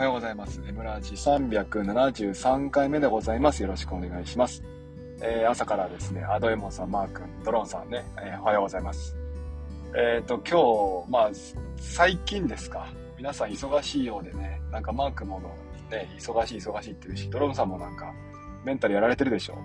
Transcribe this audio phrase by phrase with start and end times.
[0.00, 0.62] はようございます。
[0.66, 3.60] エムラジ373回目でございます。
[3.60, 4.62] よろしくお願いします。
[5.20, 9.14] えー、朝からですね、アドエモンさん、マー君、ドローンさんね、えー、おはようございます。
[9.94, 11.30] えっ、ー、と、今日、まあ、
[11.76, 12.88] 最近ですか。
[13.18, 15.38] 皆さん忙しいようでね、なんかマークも
[15.90, 18.10] ね、忙しい忙しいって言うし、ドローンさんもなんか、
[18.64, 19.58] メンタルやられてるでしょ。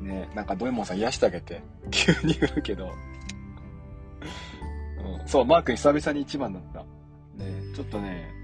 [0.00, 1.60] ね、なんかドエモンさん癒してあげて、
[1.92, 2.88] 急に言うけど、
[5.20, 6.80] うん、そう、マー君久々に一番だった。
[7.44, 8.39] ね、ちょっとね、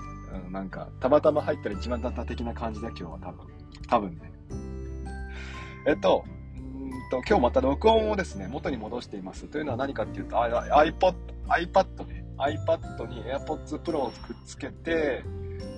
[0.47, 3.47] うん、なんか、たまたま入ったら一番だった的な感じだ、今日は多分。
[3.89, 4.33] 多分ね。
[5.87, 6.25] えっと、
[6.57, 9.45] うんと、今日また録音をですね、元に戻しています。
[9.45, 11.15] というのは何かっていうと、iPod、
[11.49, 15.25] iPad ね、iPad に AirPods Pro をくっつけて、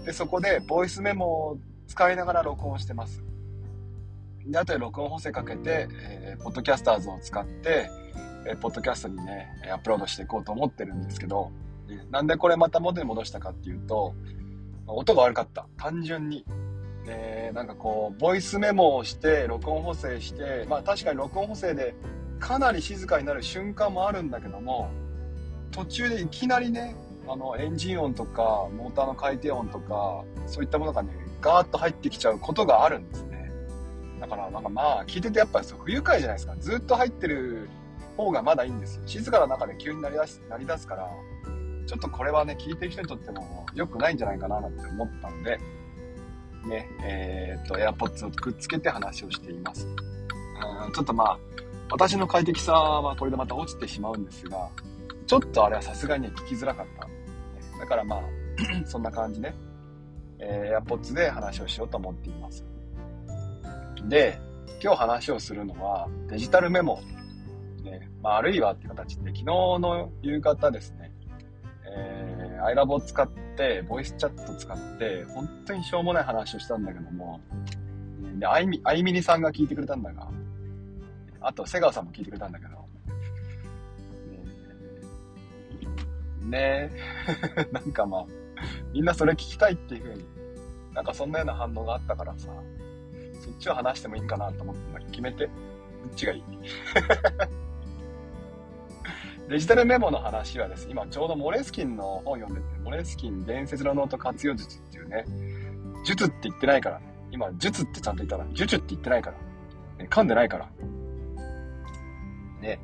[0.05, 3.23] で、そこでボイスメモを使いながら録音してます。
[4.47, 7.91] で、後で録音補正かけて、えー、ポッドキャスターズを使って、
[8.47, 11.53] えー、ポッドキャストにね、アップロードしていこうと思ってるんですけど、
[12.11, 14.15] なんでこれまた元に戻したかっていうと、
[14.89, 15.67] 音が悪かった。
[15.77, 16.45] 単純に。
[17.07, 21.95] えなんかこう、ボイスメモをして、録音補正して、まあ確かに録音補正で
[22.39, 24.91] かなり静かになる瞬間もあるんだけども、
[25.71, 26.95] 途中でいきなりね、
[27.27, 33.51] あの、エンジン音とか、モーターの回転音とか、そういったものがね、ガーッと入ってきちゃうことがあるんですね。
[34.21, 36.57] だから、なんかまあ、聞いててやっぱり不愉快じゃないですか。
[36.59, 37.69] ずっと入ってる
[38.17, 39.03] 方がまだいいんですよ。
[39.07, 41.09] 静かな中で急になりだし、なりだすから、
[41.89, 45.59] ちょっとこれはね、聞いてる人にとっても良くないんじゃないかななんて思ったんで、
[46.69, 49.87] ね、えー、っと、AirPods をくっつけて話をしています。
[49.87, 51.39] うんちょっとまあ、
[51.91, 54.69] 私の快適さはこれでまた落ちてしまうんですが、
[55.27, 57.09] ちょっとあれはさすがに聞きづらかった。
[57.79, 58.23] だからまあ、
[58.85, 59.55] そんな感じね、
[60.41, 62.67] えー、AirPods で話をしようと思っています。
[64.09, 64.39] で、
[64.83, 67.01] 今日話をするのはデジタルメモ。
[67.83, 71.08] ね、まあ、あるいはっていう形で、昨日の夕方ですね、
[72.61, 77.41] アイラボを使って、ボイスチャット使って、本当にしょうもない話をしたんだけども、
[78.39, 80.29] で、あいみ、あいみりさんが聞いてくれたんだが、
[81.41, 82.79] あと、瀬川さんも聞いてくれたんだけど、
[86.49, 88.27] ねえ、 なんかまあ、
[88.93, 90.25] みんなそれ聞きたいっていう風に、
[90.95, 92.49] なんかそんなような反応があったからさ、
[93.41, 95.47] そっちを話してもいいんかなと思って、決めて。
[95.47, 95.53] ど
[96.11, 96.43] っちがいい？
[99.49, 105.25] デジタルメモの話はですね、今ちょうどモレスキンの本読んでて、モレスキン伝説のノート活用術っていうね、
[106.05, 107.07] 術って言ってないからね。
[107.31, 109.39] 今、術ってちゃんと言ったら、術って言ってないから。
[110.05, 110.69] ね、噛んでないから。
[112.61, 112.79] ね。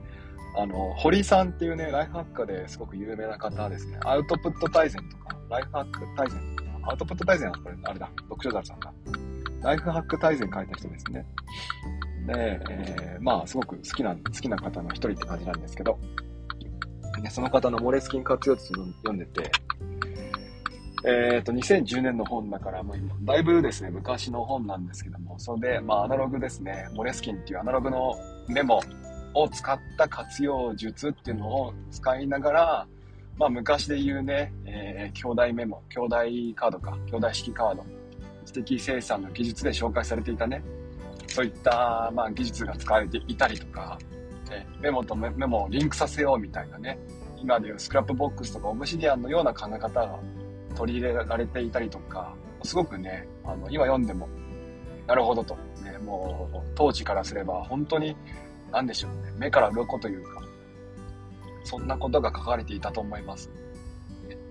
[0.56, 3.98] あの、堀さんっていうね、ライフハッカーですごく有名な方ですね。
[4.04, 8.92] アウトプット大全とか、ライフハック大全とか、アウトプット大全はこれ、あれだ、読書ださんだ。
[9.62, 11.26] ライフハック大全書いた人ですね。
[12.26, 15.98] で、えー、まあ、すごく好きな、好きな方の一人って感じなんですけど、
[17.30, 19.50] その方のモレスキン活用術読んでて、
[21.06, 28.14] えっ、ー、と、2010年の本だから、もう今、だいぶですね、昔の本なんですけども、それで、まあ、アナログですね、モレスキンっていうアナログの
[28.48, 28.80] メモ
[29.34, 32.86] を使った活用術っていうのを使いながら、
[33.36, 36.16] まあ、昔で言うね、えー、京大メモ、京大
[36.54, 37.84] カードか、京大式カード、
[38.46, 40.62] 知的生産の技術で紹介されていたね、
[41.26, 43.98] そういった、まあ、技術が使われていたりとか、
[44.54, 46.98] ね、メモとメモをリンクさせようみたいなね、
[47.40, 50.18] 今でいうスクラップボックスとかオブシディアンのような考え方が
[50.76, 54.28] 取り入れられていたりとか、すごくね、あの、今読んでも、
[55.06, 58.16] なるほどと、ね、もう、当時からすれば、本当に、
[58.72, 60.42] なんでしょうね、目から鱗というか、
[61.64, 63.50] そんなことが書かれていたと思います。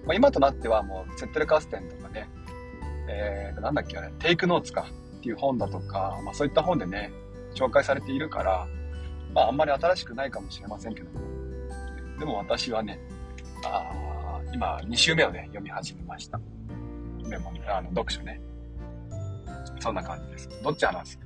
[0.05, 2.29] まあ、今となってはもう、セッテルカステンとかね、
[3.07, 4.85] えー、なんだっけあれ、テイクノーツか
[5.17, 7.11] っていう本だとか、まあそういった本でね、
[7.55, 8.67] 紹介されているから、
[9.33, 11.19] まああんまり新しくないかもしれませんけども、
[12.19, 12.99] でも私はね、
[13.65, 16.39] あ今2週目をね、読み始めました。
[17.27, 18.39] メモ、あの、読書ね。
[19.79, 20.49] そんな感じです。
[20.63, 21.19] どっち話す？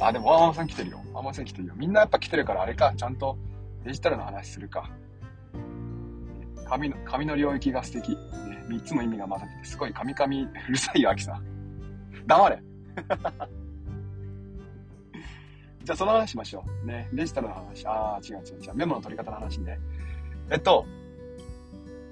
[0.00, 1.00] あ、でも、ワンワンさん来てるよ。
[1.12, 1.74] ワンワンさん来てるよ。
[1.76, 3.36] みんなやっぱ来てるからあれか、ちゃんと
[3.84, 4.90] デジタルの話するか。
[6.68, 8.10] 紙の、紙の領域が素敵。
[8.10, 8.18] ね、
[8.68, 11.42] 3つも意味が混ざって、すごい神々、うるさいよ、アキさん。
[12.26, 12.62] 黙れ
[15.88, 16.86] じゃあその話しましょう。
[16.86, 17.08] ね。
[17.14, 17.86] デジタルの話。
[17.86, 18.74] ああ、違う違う違う。
[18.74, 19.80] メモの取り方の話ね。
[20.50, 20.84] えっと、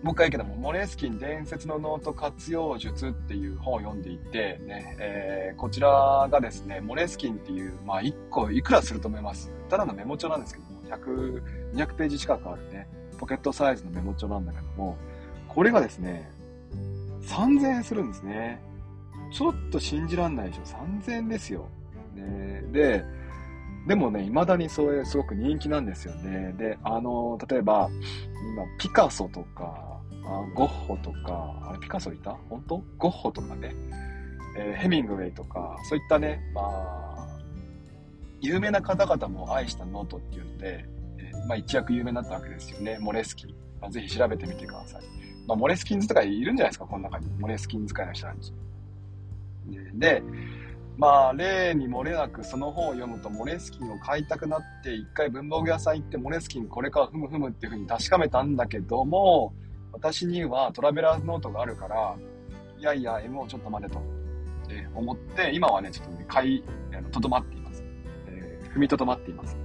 [0.03, 12.89] もう一回言うけども、モレスキン伝説のノート活用術っていう本を読んでいて、ね、えー、こちらがですね、モレスキンっていう、まあ1個いくらすると思いますただのメモ帳なんですけども、100、200ページ近くあるね、
[13.19, 14.97] ポケットサイズのメモ帳なんだけども、
[15.49, 16.31] これがですね、
[17.25, 18.59] 3000円するんですね。
[19.31, 20.63] ちょっと信じらんないでしょ。
[21.03, 21.69] 3000円ですよ。
[22.15, 23.05] ね、で、
[23.87, 26.53] でもね、未だにそれすごく人気なんですよね。
[26.59, 27.89] で、あの、例えば、
[28.53, 32.37] 今、ピカソとか、あゴッホとか、あれピカソいた？
[32.51, 32.83] 本当？
[32.99, 33.77] ゴッホとかね、
[34.57, 37.29] えー、ヘミングウェイとか、そういったね、まあ、
[38.41, 40.85] 有名な方々も愛したノートっていうので、
[41.19, 42.99] えー、まあ一躍有名になったわけですよね。
[43.01, 43.55] モレスキン。
[43.81, 45.03] まあ、ぜひ調べてみてください。
[45.47, 47.29] まあ、モレスキンズとかいるんじゃないですか、この中に。
[47.39, 48.53] モレスキン使いの人たち。
[49.95, 50.23] で、
[50.99, 59.53] まあ、例に漏れなくその本を読むと、モレスキンを買いたくなって、一回文房具屋さん行って、モレスキンこれか、ふむふむっていうふうに確かめたんだけども、
[59.93, 62.17] 私にはトラベラーズノートがあるから、
[62.79, 64.01] いやいや、M をちょっと待てと、
[64.71, 66.65] え思って、今はね、ちょっとね、買い、
[67.13, 67.85] とどまっています。
[68.29, 69.57] えー、踏みとどまっています。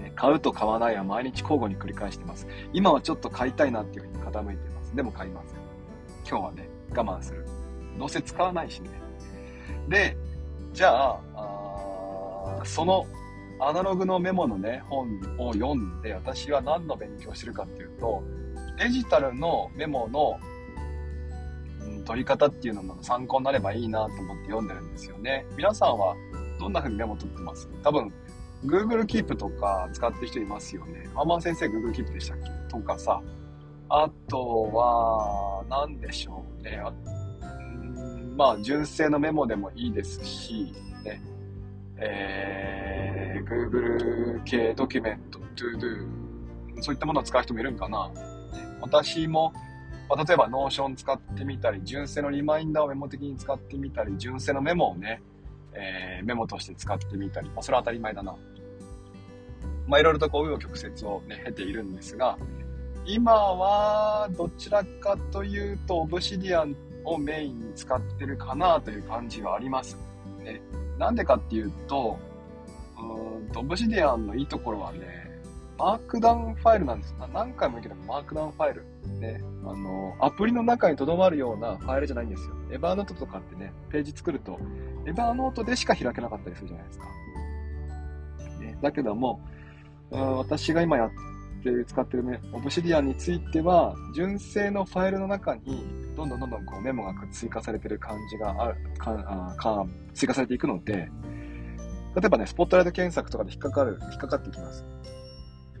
[0.00, 2.48] え買うと買わないは毎日交互に繰り返してます。
[2.72, 4.96] 今はちょっと買いたいなっていうふうに傾いてます。
[4.96, 5.60] でも買いません。
[6.28, 7.46] 今日はね、我慢する。
[7.96, 9.09] どうせ使わないしね。
[9.90, 10.16] で、
[10.72, 13.04] じゃあ、あその
[13.58, 18.22] アナログのメモのね、本を読んで、私は何の勉強してるかっていうと、
[18.78, 20.38] デジタルのメモの、
[21.82, 25.44] うん、取り方っていうのも参考になればいいなと思って読んでるんですよね。
[25.56, 26.14] 皆さんは
[26.58, 27.68] どんな風にメモ取ってます？
[27.82, 28.12] 多分、
[28.64, 31.08] Google Keep とか使ってる人いますよね。
[31.16, 32.44] アーマ先生 Google Keep でしたっけ？
[32.70, 33.20] とかさ。
[33.88, 36.80] あとは、何でしょうね。
[38.40, 40.72] まあ、純正のメモでもいいですし、
[41.04, 41.20] ね、
[41.98, 48.10] えー、Google 系ドキュメント、ToDo、そういったものを使う人もいるんかな。
[48.80, 49.52] 私も、
[50.08, 55.20] まあ、例えば Notion 使ってみたり、純正のリマインダーをメモ的に使ってみたり、純正のメモをね、
[55.74, 58.34] えー、メモとして使ってみたり、まあ、それは当たり前だな。
[59.86, 62.38] まあ、いろいろとこう、紆余曲折をね、経ているんですが、
[63.04, 69.96] 今は、どちらかというと、オブシディアンをメインに使ってるかなという感じはあります。
[70.42, 70.60] ね、
[70.98, 72.18] なんでかっていうと、
[72.98, 75.30] うんと、オブシディアンのいいところはね、
[75.78, 77.14] マークダウンファイルなんです。
[77.32, 78.84] 何回も言うけど、マークダウンファイル。
[79.18, 82.54] ね、あの、アプリの中に留まるようなファイルじゃないんですよ。
[82.70, 84.58] エバーノートとかってね、ページ作ると、
[85.06, 87.04] エバーノートでしか開けなかったりするじゃないですか。
[88.60, 89.40] ね、だけども、
[90.10, 91.10] 私が今やっ
[91.60, 95.84] て、使ってるね、オブシディアンについては、純正のファイルの中に、
[96.16, 101.10] どんどんどんどんこうメモが追加されてる感じがある、かあか追加されていくので、
[102.14, 104.84] 例えばね、スポットライト検索とかで引っかかる、引っかかってきます。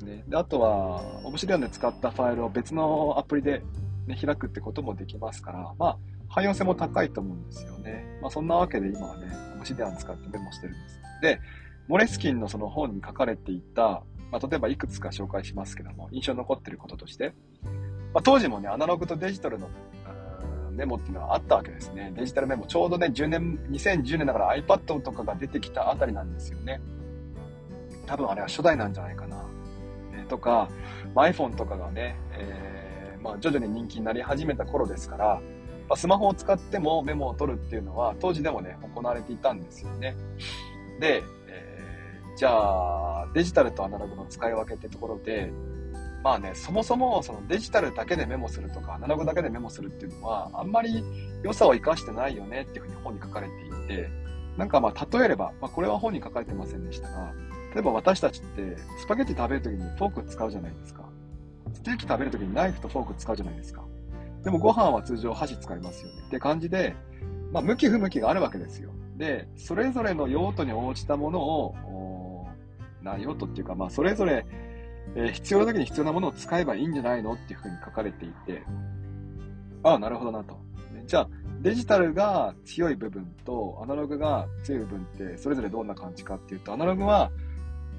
[0.04, 3.62] ね、であとは、オブシディアンで使ったファイルを別のアプリで、
[4.06, 5.98] ね、開くってこともできますから、まあ、
[6.28, 8.18] 汎用性も高いと思うんですよね。
[8.22, 9.26] まあ、そんなわけで今はね、
[9.56, 11.00] オブシディアン使ってメモしてるんです。
[11.20, 11.40] で、
[11.88, 17.32] モレスキンのその本に書かれていた、まあ、例えばいくつか紹介しますけども、印象に残っていることとして、
[18.12, 19.68] まあ、当時もね、アナログとデジタルの
[20.72, 22.12] メモっていうのはあったわけですね。
[22.16, 22.66] デジタルメモ。
[22.66, 26.80] ちょうどね、10年、2010年だから iPad とかが出てきたあたりなんですよね。
[28.06, 29.44] 多分あれは初代なんじゃないかな。
[30.14, 30.68] えー、とか、
[31.14, 35.40] まあ、iPhone とかがね、えー、まあ、徐々に人気になり始めた頃ですから、
[35.88, 40.16] まあ、スマホを使ってもメモを取るっていうのは当時でもね、行われていたんですよね。
[41.00, 41.22] で、
[42.40, 45.52] じゃあ、デジタルとアナログの使い分けってところで、
[46.24, 51.04] まあね、そもそもそのデジタルだけでメモするとか、アナログだけでメモするっていうのは、あんまり
[51.42, 54.08] 良さを活かしてないよねっていうふうに本に書かれていて、
[54.56, 57.34] なんかまあ例えれば、まあこれは本に書かれてませんでしたが、
[57.74, 61.04] 例えば私たちってスパゲッティ食べるときにフォーク使うじゃないですか。
[61.74, 63.84] ステーキ食べるときにナイフとフォーク使うじゃないですか。
[64.44, 66.22] でもご飯は通常箸使いますよね。
[66.28, 66.96] って感じで、
[67.52, 68.92] まあ向き不向きがあるわけですよ。
[69.18, 71.74] で、それぞれの用途に応じたものを、
[73.02, 74.44] な用途っていうか、まあそれぞれ
[75.14, 78.62] えー、必要な時に必要なものを使えばいいんじゃないのっていうふうに書かれていて、
[79.82, 80.58] ああ、なるほどなと。
[81.06, 81.28] じゃあ、
[81.60, 87.30] デジタルが強い部分とアナログが強い部分ってそれぞれどんな感じかっていうと、アナログは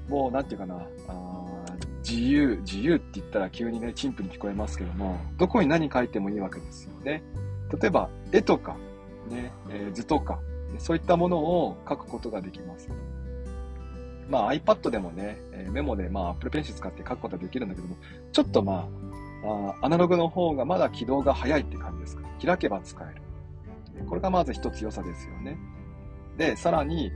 [0.08, 1.44] もうなんていうかな、あ
[2.08, 7.22] 自由、自由って言ったら急にね、陳腐に聞こえますけども、どこに何書いてもいいわけですよね。
[7.80, 8.76] 例えば、絵とか、
[9.28, 10.40] ね、えー、図とか、
[10.78, 12.88] そういったものを書くことができます。
[14.32, 17.96] まあ iPad でもね、えメモでまあ Apple Pencil 使って書くことはできるんだけども、
[18.32, 18.88] ちょっとま
[19.44, 22.22] あ、あアナログの方がまだ起動が早いって感じですか。
[22.42, 24.06] 開けば使える。
[24.06, 25.58] これがまず一つ良さですよね。
[26.38, 27.12] で、さらに、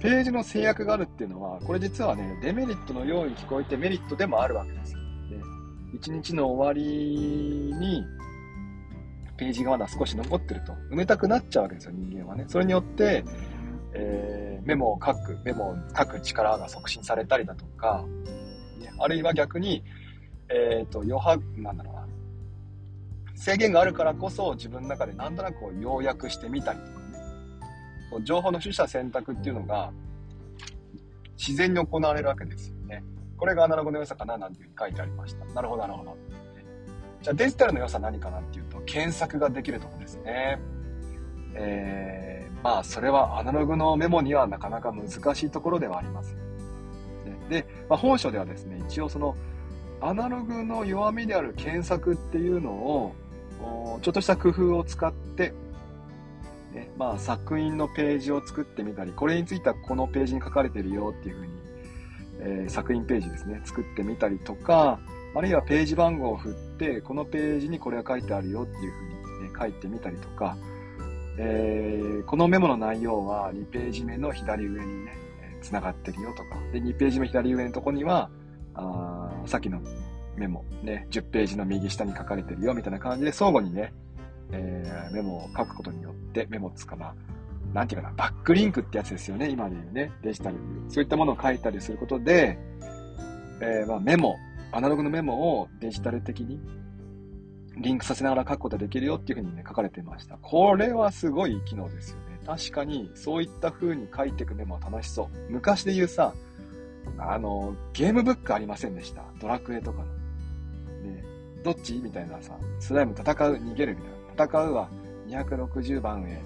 [0.00, 4.98] ページの制約があるっていうのは、これ実はね、デメリットのように聞こえてメリットでもあるわけですよ。
[4.98, 5.06] ね、
[5.94, 8.02] 一日の終わりに、
[9.36, 12.46] ページがまだ少し残ってると、埋めたくなっちゃうわけですよ、人間はね。
[12.48, 13.24] それによって、
[14.62, 18.04] メモを書く、メモを書く力が促進されたりだとか、
[18.78, 19.82] ね、あるいは逆に、
[20.48, 22.00] えっ、ー、と、余白、なんだろうな、
[23.36, 27.18] 制限があるからこそ自分の中でなんとなく要約してみたりとかね、
[28.10, 29.90] こう情報の取捨選択っていうのが
[31.38, 33.02] 自然に行われるわけですよね。
[33.38, 35.44] これがアナログの良さかななんていうふうに書いてありました。
[35.54, 36.16] なるほど、なるほど。
[37.22, 40.58] じゃあデジタルの良さ何かなっていうと、検索ができるとこですね。
[41.54, 46.36] えー、まあ、それはアナログのメモにはなかなか難しいところではあります。
[47.48, 49.36] で、まあ、本書ではですね、一応その、
[50.00, 53.14] アナログの弱みである検索っていうのを、
[54.00, 55.52] ちょっとした工夫を使って、
[56.72, 61.52] ね、まあ、作品のページを作ってみたり、これについてはこのページに書かれてるよっていうふうに、
[62.40, 64.98] えー、作品ページですね、作ってみたりとか、
[65.34, 70.56] あるいはページ番号を振って、このページにこれが書いてあるよっていうふうに、ね、書いてみたりとか、
[71.38, 75.12] えー、このメモの内容は2ページ目の左上にね、
[75.62, 78.30] つながってるよとか、で、2ページ目左上のとこには、
[78.74, 79.80] あさっきの
[80.36, 83.92] メモ、ね、10ページの右下に書かれてるよみたいな感じで相互にね、
[84.52, 87.14] えー、メモを書くことによってメモをつかま
[87.72, 90.56] なんていうかな、バックリンクってやつですよね、今で言うね、デジタル。
[90.88, 92.58] そういったものを書いたりすることで、
[93.60, 94.36] えー、まあメモ、
[94.72, 96.60] アナログのメモをデジタル的に
[97.80, 100.36] リンクさせながら書くことができるよっていうふうにね、書かれてました。
[100.36, 102.38] これはすごい機能ですよね。
[102.46, 105.50] 確かに、そういった風に書いていくメモは楽しそう。
[105.50, 106.34] 昔で言うさ、
[107.18, 109.24] あの、ゲームブックありませんでした。
[109.40, 110.04] ドラクエとかの。
[110.04, 111.24] で、
[111.64, 111.94] どっち？
[111.94, 114.02] みたいなさ、スライム戦う、逃げるみ
[114.36, 114.58] たいな。
[114.58, 114.88] 戦うは
[115.28, 116.40] 260番へ、みたい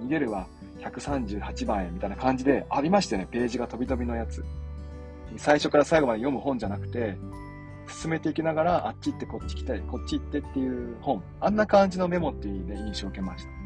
[0.00, 0.06] な。
[0.06, 0.46] 逃げるは
[0.80, 3.28] 138番へ、みたいな感じでありましたよね。
[3.30, 4.44] ページが飛び飛びのやつ。
[5.36, 7.16] 最初から最後まで読む本じゃなくて、
[7.88, 11.22] 進めていきながら、あっち行ってこっち来たり、こっち行ってっていう本。
[11.40, 13.50] あんな感じのメモっていうね、印象を受けました。
[13.50, 13.56] ね。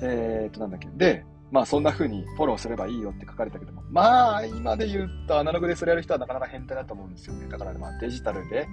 [0.00, 0.88] えー、っと、なんだっけ。
[0.96, 7.46] で、まあそんな風にフォローすればいいよって書かれたけども、まあ今で言うとアナログでそれやる人はなかなか変態だと思うんですよね。
[7.48, 8.66] だからまあデジタルで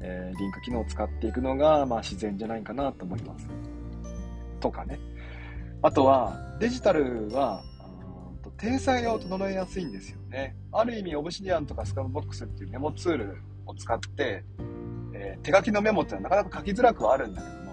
[0.00, 3.48] えー、リンク機能を使っていくのが、まあ、自然じゃないかなと思います。
[4.58, 4.98] とかね。
[5.82, 7.62] あとは、デジタルは、
[8.56, 10.56] 体裁を整えやすいんですよね。
[10.72, 14.44] ある意味、オブシディアンとかスカムボックスっていうメモツールを使って、
[15.14, 17.72] えー、手書きのメモっていうのはなかなか書きづらくはあるんだけども、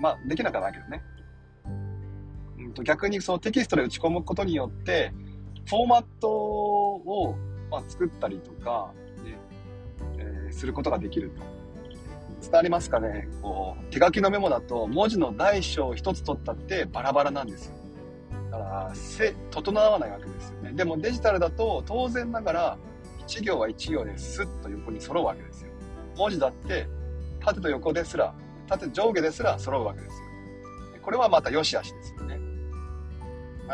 [0.00, 1.02] まあ、できなくはないけどね。
[2.58, 5.12] うんと逆にそのテキストで打ち込むことによって、
[5.66, 7.36] フォーマットを、
[7.70, 8.92] まあ、作ったりとか
[9.24, 9.38] ね
[10.18, 11.62] え、することができると。
[12.42, 17.81] 伝わりますかねこう、手書きのメモだと文字の大小一つ取ったってバラバラなんですよ。
[18.52, 18.92] だから、
[19.50, 20.72] 整わないわけですよね。
[20.74, 22.78] でもデジタルだと当然ながら
[23.26, 25.70] 1行は1行でスッと横に揃うわけですよ。
[26.16, 26.86] 文字だって
[27.40, 28.34] 縦と横ですら、
[28.68, 30.26] 縦上下ですら揃うわけですよ。
[31.00, 32.38] これはまた良し悪しですよね。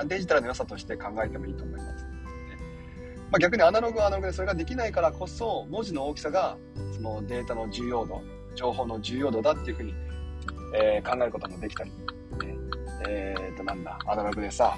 [0.06, 2.06] デジタルの良さとして考えてもいいと思います。
[3.30, 6.56] まあ、逆にアナログはアナログでそれができないからこそ文字の大きさが
[6.94, 8.22] そのデータの重要度
[8.54, 9.94] 情報の重要度だっていうふうに、
[10.74, 11.92] えー、考えることもできたり、
[13.06, 14.76] えー、っとなんだアナログでさ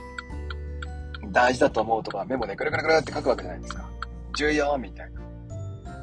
[1.33, 3.89] 大事だと思うとかメモでぐるぐるぐるって書くわけじゃないですか。
[4.37, 5.21] 重要みたいな。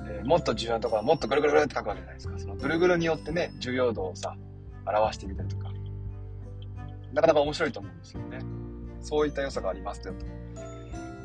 [0.03, 2.39] でもっと重要なとこはもっとぐるぐるぐるって書くわけじゃないですか。
[2.39, 4.35] そのぐるぐるによってね重要度をさ
[4.85, 5.67] 表してみたりとか。
[7.13, 8.39] なかなか面白いと思うんですよね。
[9.01, 10.25] そういった良さがありますよと。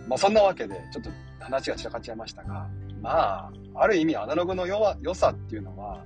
[0.08, 2.68] まあそんなわけで、ちょっと話が散らかっちゃいましたが、
[3.00, 6.04] まあ、ある意味アナログの弱良さっていうのは、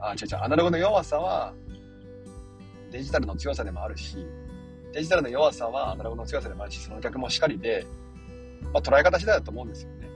[0.00, 1.54] あ、違う違う、アナログの弱さは
[2.92, 4.26] デジタルの強さでもあるし、
[4.92, 7.86] デジタルの弱さはアナログの強さでもあるし、その逆もしかりで、
[8.72, 10.08] まあ捉え方次第だと思うんですよね。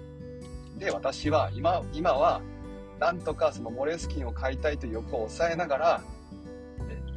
[0.78, 2.42] で、私は今、今は、
[3.00, 6.02] なんとかそのモレスキンを買いたいという欲を抑えながら、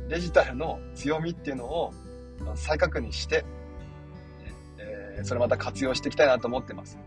[0.08, 1.94] デジタルの強みっていうのを
[2.56, 3.46] 再確認して、
[4.80, 6.98] えそれまた活用していきたいなと思ってます。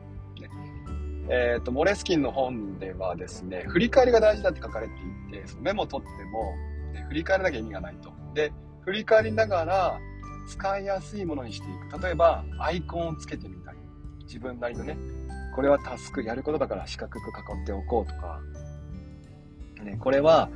[1.28, 4.94] えっ、ー、と、モレスキンの本ではですね、振り返りが大事だって書かれて
[5.30, 6.54] いて、そのメモを取っても、
[6.92, 8.11] ね、振り返らなきゃ意味がないと。
[8.34, 8.52] で、
[8.84, 9.98] 振り返りながら
[10.48, 12.02] 使いやすいものにしていく。
[12.02, 13.78] 例えば、アイコンをつけてみたり、
[14.24, 14.96] 自分なりのね、
[15.54, 18.40] これはタスク、やることだから四角く囲っておこうとか、
[19.82, 20.48] ね、これは、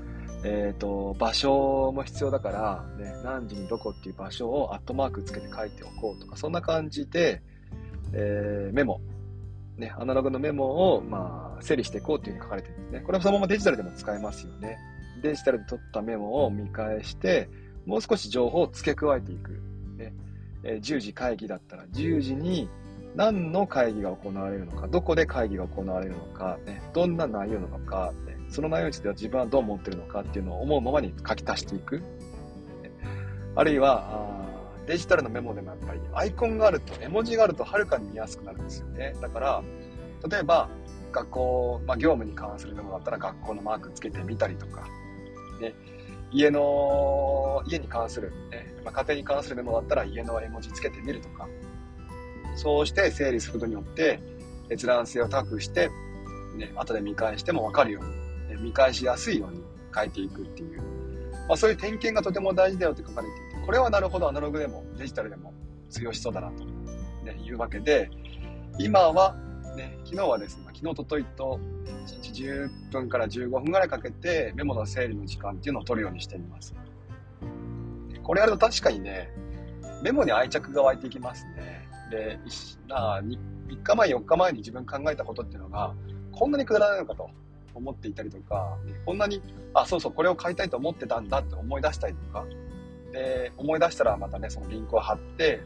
[0.44, 7.42] えっ、ー、と、場所も必要だから、ね、何時にどこっていう場所をアットマークつけて書いておこうとか、そんな感じで、
[8.12, 9.00] えー、メモ、
[9.76, 13.00] ね、アナログのメモを、まあ、整理していこうっていうふうに書かれてるんですね。
[13.00, 14.78] これはそのままデジタルでも使えますよね。
[15.22, 17.48] デジタルで取ったメモを見返して、
[17.86, 19.52] もう少し情報を付け加えていく。
[19.96, 20.12] ね
[20.64, 22.68] えー、10時会議だったら、10時に
[23.14, 32.02] 何の会議が行われるのか、どこで会議が行われるのか、ね、どんな内容なのか、ね、その内容については自分はどう思ってるのかっていうのを思うままに書き足していく。
[33.54, 34.36] あるいは、
[34.86, 39.14] デジタルのメモでもやっぱりアイコンがあると、絵文字があるとはるかに見やすくなるんですよね。
[39.20, 39.62] だから、
[40.28, 40.68] 例えば、
[41.12, 44.86] 学校、まあ、業務に関するメモだったら学校のマークつけてみたりとか、
[45.60, 45.72] ね、
[46.32, 51.48] 家の、家に関する、ねまあ、家庭に関するメモだったら家の絵文字つけてみるとか、
[52.56, 54.20] そうして整理することによって、
[54.70, 55.90] 閲覧性を高くして、
[56.56, 58.04] ね、後で見返してもわかるよう
[58.52, 59.62] に、ね、見返しやすいように
[59.94, 60.80] 変えていくっていう、
[61.48, 65.52] まあ、そういう点検がとても大事だよって書かれていて、これはなるほどアナログでもデジタルでも
[65.90, 66.64] 通用しそうだなと、
[67.24, 68.10] ね、いうわけで、
[68.78, 69.36] 今は、
[69.76, 71.60] ね、昨日はですね、昨日、とといと、
[72.06, 76.74] 1日10分から15分ぐらいかけてメモの整理の時間っていうのを取るようにしています。
[78.22, 79.30] これやると確かにね、
[80.02, 81.88] メモに愛着が湧いていきますね。
[82.10, 82.38] で、
[82.88, 85.94] な3日前、4日前に自分考えたことっていうのが、
[86.32, 87.30] こんなにくだらないのかと
[87.74, 89.42] 思っていたりとか、こんなに、
[89.74, 92.44] あ、そうそう、これを買いたいと思ってたんだって思い出したりとか、
[93.12, 95.62] で、思い出したらまたね、そのリンクを貼って、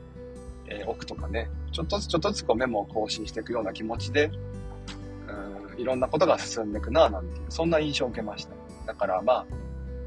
[0.70, 4.30] えー、置くとかね、ちょっとずつちょっとずつこうメモを更新していくような気持ちで、
[5.74, 8.54] うん、いろんなことが進んでいくな、なんていう、そんな印象を受けました。
[8.86, 9.46] だからまあ、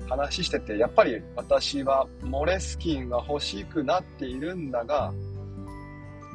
[0.09, 5.13] 話してて、やっぱり私はモレスキンが欲しくなっているんだが、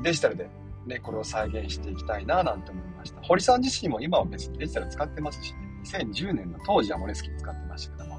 [0.02, 0.49] デジタルで
[0.88, 3.20] ね、これを再現していきたいななんて思いました。
[3.23, 8.18] 堀さん自身も今は別にデジタル使ってますし、ね、2010年の当時はモレスキン使ってましたけども、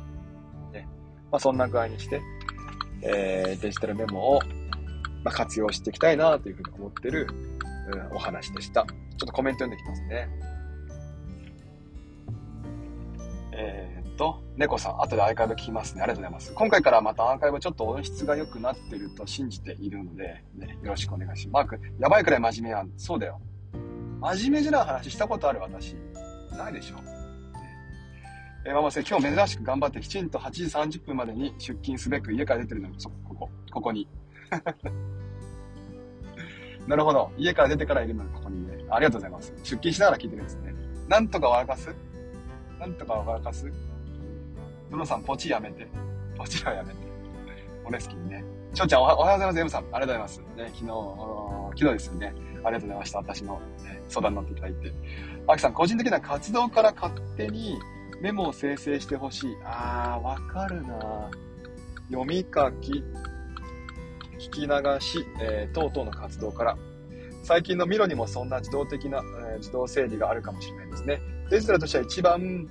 [0.71, 0.87] ね、
[1.31, 2.21] まあそんな具合にして、
[3.01, 4.39] えー、デジタルメモを、
[5.23, 7.27] まあ、活用していきたいなというふうに思ってる、
[7.91, 8.85] うん、お話でした。
[8.85, 10.29] ちょっとコメント読んできますね。
[13.51, 16.01] えーと、猫さん、後でアーカイブ聞きますね。
[16.01, 16.53] ありがとうございます。
[16.53, 21.69] 今回からまたアーカイブちょっと音質が良くなってると信じているので、ね、よろしくお願いします。
[21.69, 22.91] マーク、やばいくらい真面目やん。
[22.97, 23.41] そうだよ。
[24.21, 25.95] 真面目じゃない話したことある私。
[26.57, 26.97] ないでしょ。
[28.65, 34.07] えー、ママせ、今日珍しく頑張ってきちんと8時30分までに出勤すべく家から出てるのに、そ、ここ、ここに。
[36.87, 37.31] なるほど。
[37.37, 38.83] 家から出てからいるのに、ここにね。
[38.89, 39.53] ありがとうございます。
[39.57, 40.73] 出勤しながら聞いてるんですね。
[41.07, 41.93] なんとか笑かす？
[42.79, 43.71] なんとか笑かす？
[44.89, 45.87] ムロさん、ポチやめて。
[46.37, 46.99] ポチはやめて。
[47.85, 48.43] オネスキンね。
[48.73, 49.59] しょうちゃんおは、おはようございます。
[49.59, 50.39] エムさん、ありがとうございます。
[50.39, 50.85] ね、昨日、
[51.75, 52.33] 昨日ですよね。
[52.63, 53.19] ありがとうございました。
[53.19, 54.91] 私の、ね、相談に乗っていただいて。
[55.47, 57.77] アキさん、個人的な活動から勝手に
[58.21, 59.55] メモを生成してほしい。
[59.63, 61.29] あー、わかるな
[62.09, 63.03] 読み書き、
[64.39, 64.67] 聞き流
[64.99, 66.77] し、えー、等々の活動から。
[67.43, 71.21] 最近のミロにもそんな自動的な、えー、自動整理があるかもしれないですね。
[71.49, 72.69] デジタルとしては一番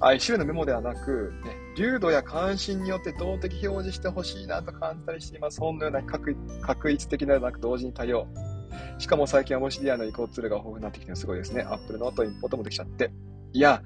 [0.00, 5.60] あ一種のメモではなく、ね、流度や関心によって動的表示してほしいなと感じたりしています。
[5.60, 8.26] 本のような確確一的ではなく同時に多様。
[8.98, 11.66] しかも最近はモシディアの移行ツールが豊富になってきてすごいですね。
[11.68, 13.10] Apple の後インポートもできちゃって。
[13.52, 13.82] いや、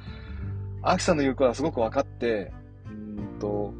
[0.82, 2.52] アキさんの言うことはすごく分かって、
[2.86, 3.74] うんと、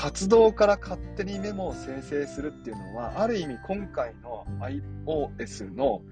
[0.00, 6.02] 活動から勝手にメモを生成するっていうのは、ある意味今回の iOS の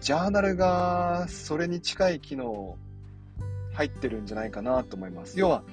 [0.00, 2.76] ジャーナルがそれに近い機能
[3.72, 5.36] 入ってるんじゃないかなと思います。
[5.40, 5.64] 要は、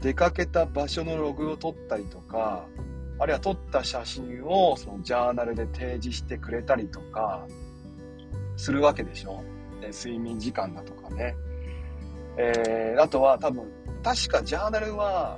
[0.00, 2.66] 出かけた場所のログを取ったりとか、
[3.18, 7.44] あるいは撮った写真をそのジャーナルで提示してくれたりとか、
[8.56, 9.42] するわけでしょ？
[9.82, 11.34] 睡眠時間だとかね。
[12.36, 13.64] えー、あとは多分、
[14.04, 15.36] 確かジャーナルは、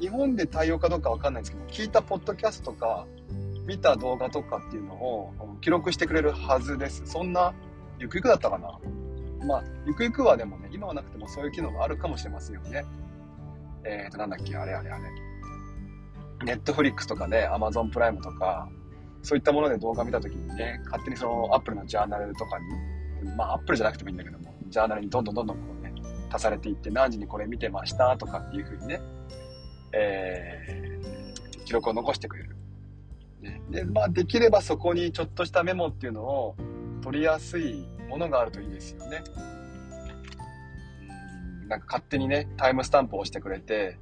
[0.00, 3.06] 日本で対応かどうかわかんないんですけど、聞いたポッドキャストとか、
[3.66, 7.02] 見た動画とかっていうのを記録してくれるはずです。
[7.06, 7.54] そんな、
[7.98, 8.78] ゆくゆくだったかな
[9.46, 12.84] まあ、ゆくゆくはでもね、今はなくてもそういう機能があるかもしれませんよね。
[13.84, 15.02] えっ、ー、と、なんだっけ、あれあれあれ。
[16.44, 18.68] ネットフリックスとかね、アマゾンプライムとか、
[19.22, 25.92] そういったもので動画見たときにね、勝手にそのアップルのジャーナルとかに、まあアップルじゃなくてもいいんだけども、ジャーナルにどんどんどんどんこうね、
[26.30, 29.00] 足されていって、何時にこれ見てましたとかっていうふうにね、
[29.92, 32.56] えー、記録を残してくれる。
[33.40, 36.56] ね、で、まあできればそこにちょっとしたメモっていうのを
[37.02, 39.22] 取りやすいものがあるといいですよね。
[41.68, 43.98] なんか勝手にね、タイムスタンプを押してくれて、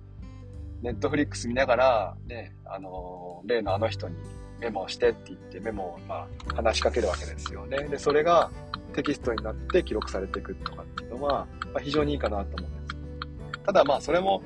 [0.83, 4.17] ネットフリックス見ながら、ね、あの例のあの人に
[4.61, 7.89] メモをしてって言ってメモを、まあ、話しかけるわけですよね。
[7.89, 8.51] で、それが
[8.95, 13.63] テキストになって記録されていくとかっていうのは、まあ、非常にいいかなと思うんです。
[13.65, 14.43] ただまあ、それも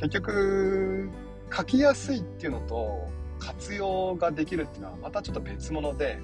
[0.00, 1.10] 結局、
[1.54, 3.06] 書きやすいっていうのと
[3.38, 6.18] 活用ができるっていうのはまたちょっと別物で、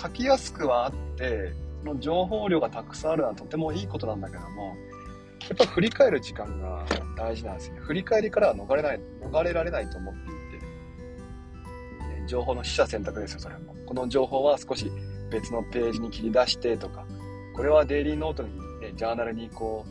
[0.00, 4.76] 書きやすくはあって、その情報量がたくさんあるのはとてもいいことなんだけども、
[5.48, 6.84] やっぱ振り返る時間が
[7.16, 7.80] 大事なんですね。
[7.80, 10.60] 振り返りからは逃れない、逃れられないと思ってい
[12.20, 13.74] て、情報の取捨選択ですよ、それも。
[13.84, 14.92] この情報は少し
[15.30, 17.04] 別のページに切り出してとか、
[17.54, 19.84] これはデイリーノートに、ね、ジャーナルにこ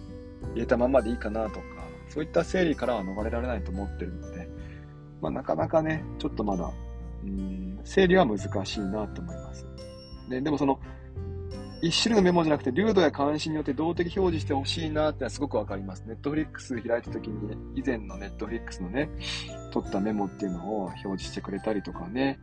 [0.43, 1.65] う、入れたままでいいかなとか、
[2.09, 4.47] そういった整理からは逃れられないと思ってるので、
[5.21, 6.71] まあ、なかなかね、ちょっとまだ、
[7.23, 9.65] うん、整理は難しいなと思います。
[10.29, 10.79] ででもその、
[11.81, 16.03] 一種類のメモじゃなくて、流度や関心によって動的表示してほしいなってのはすごくわかります。
[16.07, 19.09] ネットフリックス開いた時に、以前のネットフリックスのね、
[19.71, 22.39] 取ったメモっていうのを表示してくれたりとかね、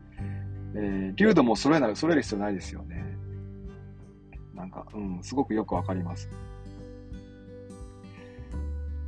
[0.74, 3.04] えー、流度も揃えない、揃える必要ないですよね。
[4.54, 6.30] なんか、うん、すごくよくわかります。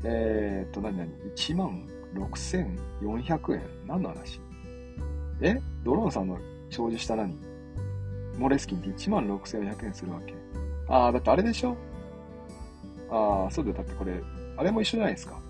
[0.04, 3.62] えー、っと、何々 ?1 万6400円？
[3.86, 4.40] 何の話？
[5.40, 5.60] え？
[5.82, 7.36] ドローンさんの表示した何？
[8.38, 10.34] モレスキンって1万6400円するわけ
[10.88, 11.76] ああ、だってあれでしょ？
[13.10, 13.76] ああ、そうだよ。
[13.76, 14.22] だってこれ、
[14.56, 15.40] あれも一緒じゃないですか。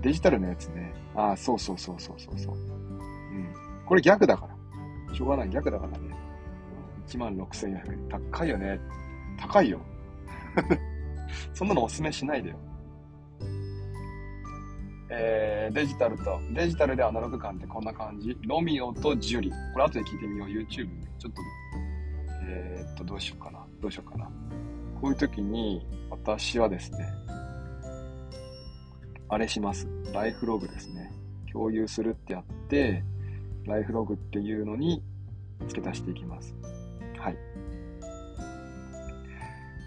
[0.00, 0.92] デジタルのやつね。
[1.14, 2.58] ああ、そうそうそうそうそうう。
[2.58, 2.58] う
[3.38, 3.48] ん。
[3.86, 4.46] これ逆だか
[5.08, 5.14] ら。
[5.14, 5.50] しょうがない。
[5.50, 6.14] 逆だからね。
[7.06, 8.08] 1万6400円。
[8.08, 8.80] 高いよね。
[9.38, 9.80] 高いよ。
[11.54, 12.56] そんなのおすすめしないでよ。
[15.12, 18.38] えー、デジタルと、デジタルでアナログ感ってこんな感じ。
[18.46, 19.50] ロミオとジュリ。
[19.72, 20.48] これ後で聞いてみよう。
[20.48, 21.10] YouTube ね。
[21.18, 21.42] ちょっと、
[22.46, 23.66] えー、っと、どうしようかな。
[23.80, 24.30] どうしようかな。
[25.00, 27.08] こういう時に、私はですね、
[29.28, 29.88] あれします。
[30.12, 31.12] ライフログですね。
[31.52, 33.02] 共有するってやって、
[33.66, 35.02] ライフログっていうのに
[35.66, 36.54] 付け足していきます。
[37.18, 37.36] はい。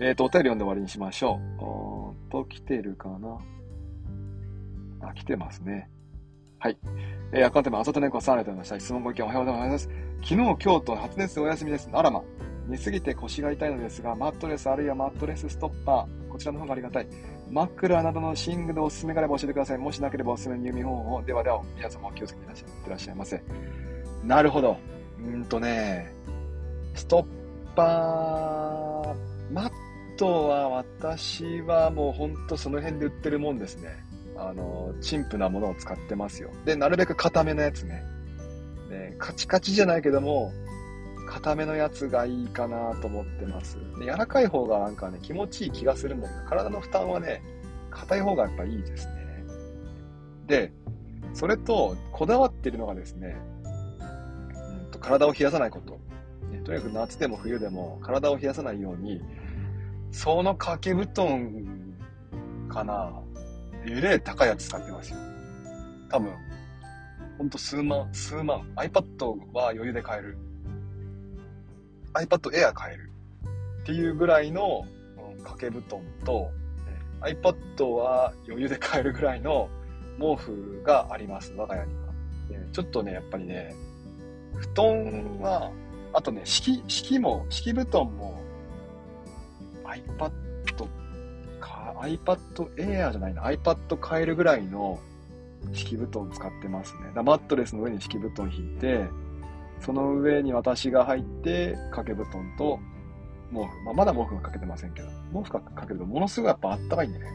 [0.01, 1.63] えっ、ー、と、お便り読んで終わりにしましょう。
[1.63, 3.37] おーと、来てるかな
[5.07, 5.89] あ、来てますね。
[6.59, 6.77] はい。
[7.33, 8.85] えー、アカウント名、あさとねこさんありがとうございました。
[8.85, 9.89] 質問ご意見おはようございます。
[10.21, 11.89] 昨日、今日と発熱お休みです。
[11.91, 12.23] あらま。
[12.67, 17.07] 寝すぎて腰が痛いのですが、マットレスあるいはマットレスストッパー、こちらの方がありがたい。
[17.51, 19.77] 枕などの寝具でおすすめがあれば教えてください。
[19.77, 21.21] もしなければおすすめの入眠方法。
[21.23, 23.43] ではでは、皆様お気をつけていらっしゃってらっしゃいませ。
[24.23, 24.77] なるほど。
[25.19, 26.11] うんとね、
[26.95, 27.25] ストッ
[27.75, 29.71] パー、マッ
[30.17, 34.02] トは私はもうほんとその辺で売ってるもんですね。
[34.37, 36.51] あの、陳腐なものを使ってますよ。
[36.65, 38.03] で、なるべく固めのやつね。
[38.89, 40.51] で、カチカチじゃないけども、
[41.27, 43.77] 固めのやつがいいかなと思ってます。
[43.99, 47.41] で柔らかい方がなんかね、気持ちいい気がするんだけど、体の負担はね、
[47.89, 49.13] 硬い方がやっぱいいですね。
[50.47, 50.71] で、
[51.33, 53.37] それと、こだわってるのがですね、
[54.81, 55.93] うんと体を冷やさないこと。
[56.51, 59.21] ね、とにかく夏でも冬でも体を冷やさないように、
[60.11, 61.53] その掛け布団
[62.69, 63.22] かな、
[63.85, 65.17] えれえ高いやつ使ってますよ。
[66.09, 66.33] 多分、
[67.37, 68.61] ほんと数万、数万。
[68.75, 69.03] iPad
[69.53, 70.37] は余裕で買える。
[72.13, 73.11] iPad Air 買える
[73.81, 74.85] っていうぐらいの、
[75.17, 76.51] うん、掛け布団と、
[77.21, 79.69] iPad は余裕で買えるぐらいの
[80.19, 82.03] 毛布があります、我が家には。
[82.71, 83.73] ちょっとね、やっぱりね、
[84.55, 85.71] 布団は、
[86.13, 88.41] あとね、敷、敷も、敷布団も
[89.83, 90.31] iPad、
[92.03, 92.37] iPad
[92.75, 94.99] Air じゃないな、iPad 買えるぐらいの
[95.71, 97.11] 敷布団使ってますね。
[97.15, 99.05] だマットレスの上に敷布団引いて、
[99.79, 102.79] その上に私が入って、掛け布団と
[103.51, 103.83] 毛布。
[103.85, 107.25] まあ、まだ毛布はかけてませんけど、毛布かかけるとものすごいやっぱあったかいんでね。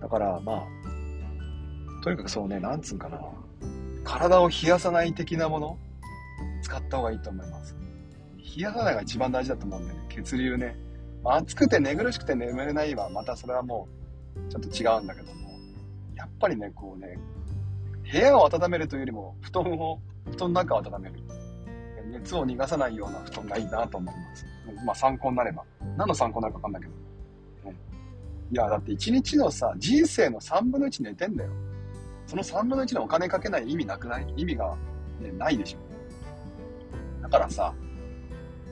[0.00, 0.66] だからまあ、
[2.02, 3.20] とにかくそうね、なんつうんかな。
[4.04, 5.78] 体を冷やさない的なもの、
[6.62, 7.76] 使った方がいいと思います。
[8.56, 10.76] 冷やさないが一番大事だと思うんでね、血流ね。
[11.24, 13.88] 暑くて寝苦しくて眠れないは、またそれはも
[14.36, 15.50] う、ちょっと違うんだけども、
[16.14, 17.18] やっぱりね、こうね、
[18.10, 20.00] 部屋を温めるというよりも、布団を
[20.30, 21.20] 布団の中を温める。
[22.10, 24.46] 熱を逃がさないような布団がいいなと思います。
[24.86, 25.62] まあ参考になれば。
[25.96, 26.94] 何の参考になるかわかんないけど。
[28.50, 31.50] いや、だって1日のさ、人生の3分の1寝てんだよ。
[32.26, 34.26] その3分の1のお金かけない意味なくない？
[34.36, 34.74] 意味が、
[35.20, 35.78] ね、ないでしょ。
[37.22, 37.74] だからさ、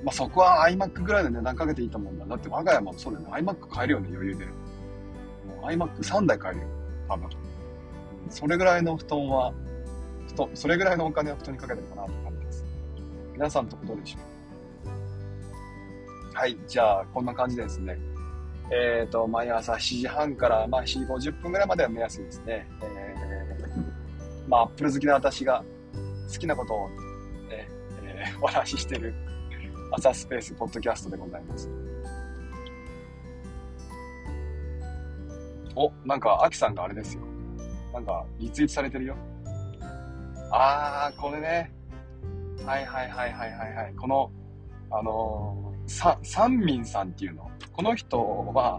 [0.04, 2.26] まあ、そこは iMac ぐらいの値段かけていいと思うんだ。
[2.26, 3.32] だって我が家もそうだよね。
[3.32, 4.46] iMac 買えるよね、余裕で。
[5.62, 6.66] iMac3 台買えるよ。
[7.08, 7.30] 多分。
[8.30, 9.52] それぐらいの布団は
[10.36, 12.64] と、それぐらいのお金を布団にかけてるかなと感じます。
[13.32, 14.18] 皆さんとこどうでしょ
[14.84, 16.34] う？
[16.34, 17.98] はい、じゃあ、こんな感じですね。
[18.70, 22.68] えっ、ー、と、毎朝7時半から、まあ、4時50分ぐらいまでは目安ですね。
[22.82, 25.64] えー、まあ、アップル好きな私が
[26.32, 26.88] 好きなことを、
[27.48, 27.68] ね、
[28.02, 29.14] えー、お話ししてる
[29.96, 31.70] 朝スペースポッドキャストでございます。
[35.74, 37.22] お、なんか、アキさんがあれですよ。
[37.94, 39.16] なんか、リツイートされてるよ。
[40.52, 41.72] あー、これね。
[42.66, 43.94] はいはいはいはいはいはい。
[43.94, 44.30] この、
[44.90, 47.50] あのー、さ、三民さんっていうの。
[47.72, 48.20] この人
[48.52, 48.78] は、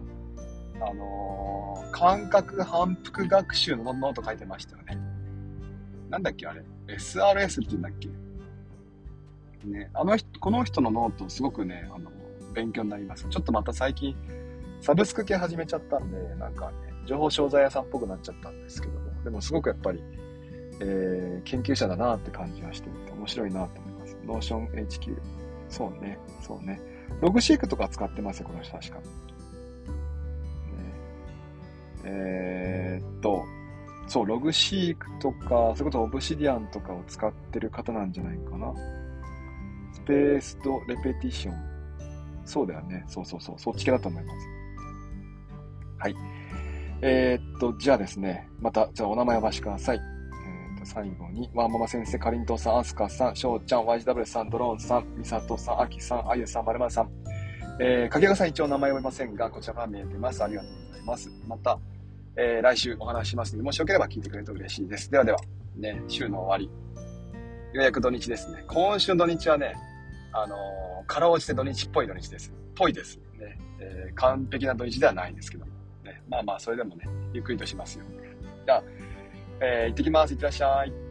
[0.80, 5.00] あのー、間隔反復学習のノート書いてましたよね。
[6.12, 8.27] なんだっけあれ ?SRS って言うんだっけ
[9.68, 12.12] ね、あの人、この人のノートすごくね、あの、
[12.54, 13.28] 勉強になります。
[13.30, 14.16] ちょっとまた最近、
[14.82, 16.76] サブスク系始めちゃったんで、なんかね、
[17.06, 20.02] 情報商材屋さんっぽくなっちゃったんですけども、でもすごくやっぱり、
[20.80, 24.18] えー、研究者だなって感じがしてて面白いなと思います。
[24.26, 25.18] ノーション HQ。
[25.70, 26.80] そうね、そうね。
[27.22, 28.98] ログシークとか使ってますよ、この人確か。
[28.98, 29.04] ね、
[32.06, 33.44] えー、っと、
[34.08, 38.74] そう、ログシークとか、それこそオブシディアンとかを使ってる方なんじゃないかな。
[40.08, 41.68] ペースとレペティション。
[42.46, 43.04] そうだよね。
[43.08, 43.60] そうそうそう。
[43.60, 44.38] そっち系だと思います。
[46.00, 46.16] はい。
[47.02, 49.98] えー、っと、じゃあですね、また、じゃあお名前をお貸しください。
[49.98, 57.10] え、っと、最後に、ワンママ先生、かりんとうさん、アスカさん、しょうちゃん、YGW さん、ドローンさん、みさとさん、あきさん、あゆさん、まるまるさん、
[57.80, 60.44] えー、かけがさん一応名前を読めませんが、こちらから見えてます。
[60.44, 61.30] ありがとうございます。
[61.48, 61.80] また、
[62.36, 65.12] えー、来週お話しますので、もしよければ聞いてくれると嬉しいです。
[65.12, 65.40] ではでは、
[65.76, 66.66] ね、週の終わり。
[67.74, 68.64] ようやく土日ですね。
[68.68, 69.76] 今週土日はね、
[70.44, 72.54] あのー、かろうじて土日っぽい土日です。
[72.76, 73.18] ぽいです。
[73.40, 75.72] ね、えー、完璧な土日ではないんですけども。
[76.04, 78.06] ね、まあまあ、それでもね、ゆっくりとしますよ。
[78.66, 78.84] じゃあ、
[79.62, 80.34] えー、行ってきます。
[80.34, 81.07] いってらっしゃい。